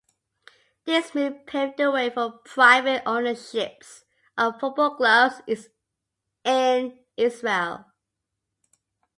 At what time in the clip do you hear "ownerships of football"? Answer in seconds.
3.05-4.95